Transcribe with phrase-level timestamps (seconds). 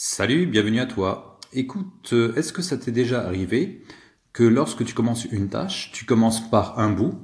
[0.00, 1.40] Salut, bienvenue à toi.
[1.52, 3.82] Écoute, euh, est-ce que ça t'est déjà arrivé
[4.32, 7.18] que lorsque tu commences une tâche, tu commences par un bout,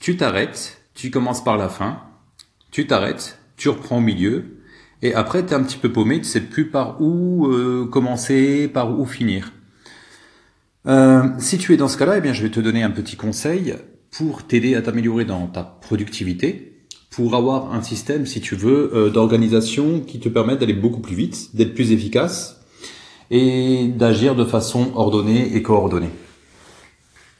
[0.00, 2.02] tu t'arrêtes, tu commences par la fin,
[2.72, 4.58] tu t'arrêtes, tu reprends au milieu,
[5.00, 8.66] et après tu es un petit peu paumé, tu sais plus par où euh, commencer,
[8.66, 9.52] par où finir?
[10.88, 13.14] Euh, si tu es dans ce cas-là, eh bien je vais te donner un petit
[13.14, 13.76] conseil
[14.10, 16.75] pour t'aider à t'améliorer dans ta productivité
[17.10, 21.14] pour avoir un système, si tu veux, euh, d'organisation qui te permette d'aller beaucoup plus
[21.14, 22.60] vite, d'être plus efficace
[23.30, 26.10] et d'agir de façon ordonnée et coordonnée.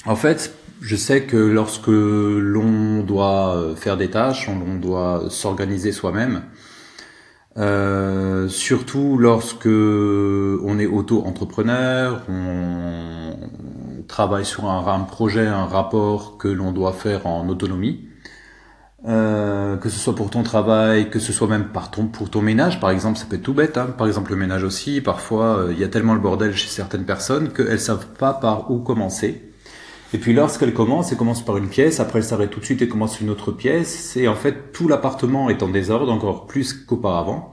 [0.06, 6.42] En fait, je sais que lorsque l'on doit faire des tâches, on doit s'organiser soi-même,
[7.58, 13.36] euh, surtout lorsque on est auto-entrepreneur, on
[14.08, 18.08] travaille sur un, un projet, un rapport que l'on doit faire en autonomie.
[19.08, 22.42] Euh, que ce soit pour ton travail, que ce soit même par ton, pour ton
[22.42, 23.78] ménage, par exemple, ça peut être tout bête.
[23.78, 23.94] Hein.
[23.96, 27.04] Par exemple, le ménage aussi, parfois, euh, il y a tellement le bordel chez certaines
[27.04, 29.42] personnes qu'elles savent pas par où commencer.
[30.12, 32.82] Et puis lorsqu'elles commencent, elles commencent par une pièce, après elles s'arrêtent tout de suite
[32.82, 34.16] et commencent une autre pièce.
[34.16, 37.52] Et en fait, tout l'appartement est en désordre, encore plus qu'auparavant,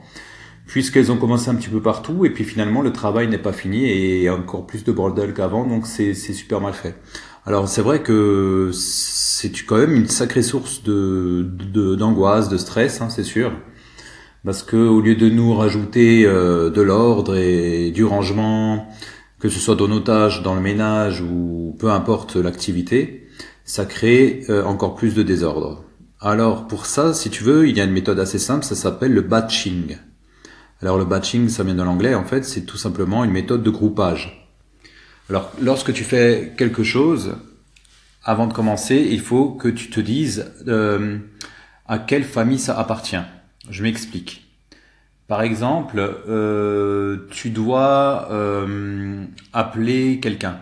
[0.66, 3.86] puisqu'elles ont commencé un petit peu partout, et puis finalement, le travail n'est pas fini
[3.86, 6.96] et encore plus de bordel qu'avant, donc c'est super mal fait.
[7.46, 8.72] Alors c'est vrai que
[9.44, 11.46] c'est quand même une sacrée source de
[11.96, 13.52] d'angoisse, de, stress, hein, c'est sûr,
[14.46, 18.88] parce que au lieu de nous rajouter euh, de l'ordre et du rangement,
[19.40, 23.28] que ce soit dans nos tâches, dans le ménage ou peu importe l'activité,
[23.66, 25.84] ça crée euh, encore plus de désordre.
[26.22, 29.14] Alors pour ça, si tu veux, il y a une méthode assez simple, ça s'appelle
[29.14, 29.98] le batching.
[30.82, 33.70] Alors le batching, ça vient de l'anglais, en fait, c'est tout simplement une méthode de
[33.70, 34.40] groupage.
[35.30, 37.36] Alors, lorsque tu fais quelque chose,
[38.24, 41.18] avant de commencer, il faut que tu te dises euh,
[41.88, 43.22] à quelle famille ça appartient.
[43.70, 44.46] Je m'explique.
[45.28, 50.60] Par exemple, euh, tu dois euh, appeler quelqu'un.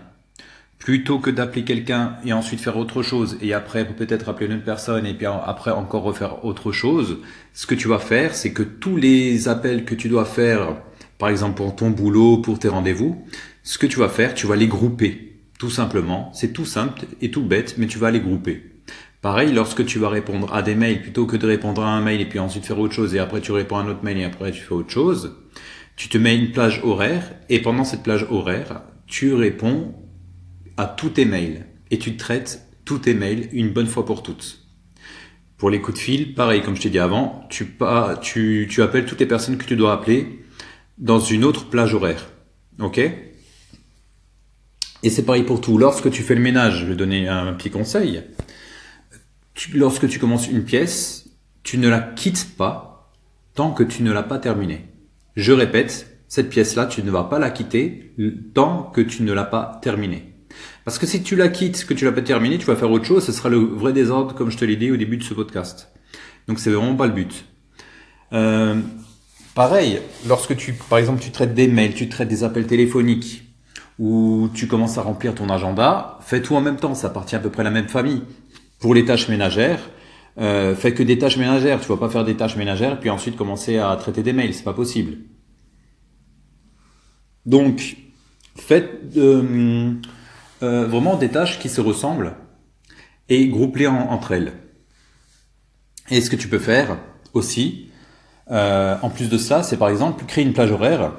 [0.80, 4.66] Plutôt que d'appeler quelqu'un et ensuite faire autre chose et après peut-être appeler une autre
[4.66, 7.19] personne et puis après encore refaire autre chose,
[7.53, 10.78] ce que tu vas faire, c'est que tous les appels que tu dois faire,
[11.19, 13.24] par exemple pour ton boulot, pour tes rendez-vous,
[13.62, 15.31] ce que tu vas faire, tu vas les grouper.
[15.61, 16.31] Tout simplement.
[16.33, 18.63] C'est tout simple et tout bête, mais tu vas les grouper.
[19.22, 22.19] Pareil, lorsque tu vas répondre à des mails, plutôt que de répondre à un mail
[22.19, 24.23] et puis ensuite faire autre chose, et après tu réponds à un autre mail et
[24.23, 25.38] après tu fais autre chose,
[25.95, 29.94] tu te mets une plage horaire, et pendant cette plage horaire, tu réponds
[30.77, 34.66] à tous tes mails, et tu traites tous tes mails une bonne fois pour toutes.
[35.57, 37.78] Pour les coups de fil, pareil, comme je t'ai dit avant, tu,
[38.79, 40.43] appelles toutes les personnes que tu dois appeler
[40.97, 42.31] dans une autre plage horaire.
[42.79, 42.99] Ok?
[45.03, 45.78] Et c'est pareil pour tout.
[45.78, 48.23] Lorsque tu fais le ménage, je vais donner un petit conseil.
[49.73, 51.29] lorsque tu commences une pièce,
[51.63, 53.11] tu ne la quittes pas
[53.56, 54.85] tant que tu ne l'as pas terminée.
[55.35, 58.13] Je répète, cette pièce-là, tu ne vas pas la quitter
[58.53, 60.34] tant que tu ne l'as pas terminée.
[60.85, 63.06] Parce que si tu la quittes, que tu l'as pas terminée, tu vas faire autre
[63.06, 65.34] chose, ce sera le vrai désordre, comme je te l'ai dit au début de ce
[65.34, 65.90] podcast.
[66.47, 67.45] Donc c'est vraiment pas le but.
[68.34, 68.75] Euh,
[69.56, 73.44] pareil, lorsque tu, par exemple, tu traites des mails, tu traites des appels téléphoniques,
[74.01, 77.39] où tu commences à remplir ton agenda, fais tout en même temps, ça appartient à
[77.39, 78.23] peu près à la même famille.
[78.79, 79.91] Pour les tâches ménagères,
[80.39, 83.38] euh, fais que des tâches ménagères, tu vas pas faire des tâches ménagères puis ensuite
[83.38, 85.17] commencer à traiter des mails, c'est pas possible.
[87.45, 87.95] Donc,
[88.56, 89.94] faites euh,
[90.63, 92.34] euh, vraiment des tâches qui se ressemblent
[93.29, 94.53] et groupe-les entre elles.
[96.09, 96.97] Et ce que tu peux faire
[97.34, 97.91] aussi,
[98.50, 101.13] euh, en plus de ça, c'est par exemple créer une plage horaire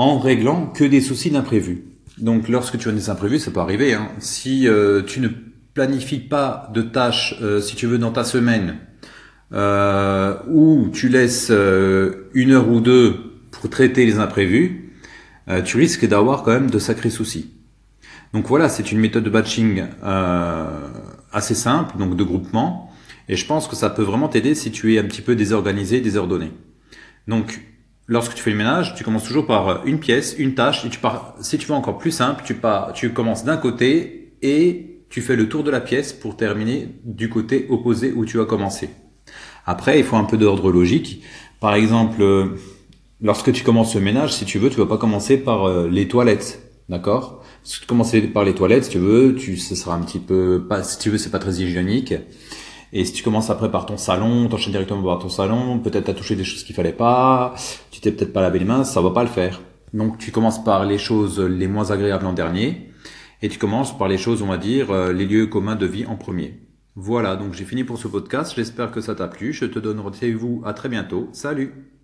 [0.00, 1.84] en réglant que des soucis d'imprévus.
[2.16, 3.92] Donc lorsque tu as des imprévus, ça peut arriver.
[3.92, 4.08] Hein.
[4.18, 5.28] Si euh, tu ne
[5.74, 8.78] planifies pas de tâches, euh, si tu veux, dans ta semaine,
[9.52, 11.52] euh, ou tu laisses
[12.32, 13.14] une heure ou deux
[13.50, 14.94] pour traiter les imprévus,
[15.66, 17.50] tu risques d'avoir quand même de sacrés soucis.
[18.32, 19.84] Donc voilà, c'est une méthode de batching
[21.32, 22.90] assez simple, donc de groupement,
[23.28, 26.00] et je pense que ça peut vraiment t'aider si tu es un petit peu désorganisé,
[26.00, 26.52] désordonné.
[27.26, 27.60] Donc
[28.10, 30.98] lorsque tu fais le ménage, tu commences toujours par une pièce, une tâche, et tu
[30.98, 35.22] pars, si tu veux encore plus simple, tu pars, tu commences d'un côté et tu
[35.22, 38.90] fais le tour de la pièce pour terminer du côté opposé où tu as commencé.
[39.64, 41.22] Après, il faut un peu d'ordre logique.
[41.60, 42.56] Par exemple, euh,
[43.22, 46.08] lorsque tu commences le ménage, si tu veux, tu vas pas commencer par euh, les
[46.08, 47.44] toilettes, d'accord?
[47.62, 50.66] Si tu commences par les toilettes, si tu veux, tu, ce sera un petit peu,
[50.68, 52.14] pas, si tu veux, c'est pas très hygiénique.
[52.92, 56.14] Et si tu commences après par ton salon, t'enchaînes directement par ton salon, peut-être t'as
[56.14, 57.54] touché des choses qu'il fallait pas,
[57.90, 59.60] tu t'es peut-être pas lavé les mains, ça va pas le faire.
[59.94, 62.90] Donc tu commences par les choses les moins agréables en dernier,
[63.42, 66.04] et tu commences par les choses, on va dire, euh, les lieux communs de vie
[66.06, 66.60] en premier.
[66.96, 70.00] Voilà, donc j'ai fini pour ce podcast, j'espère que ça t'a plu, je te donne
[70.00, 71.99] rendez-vous à très bientôt, salut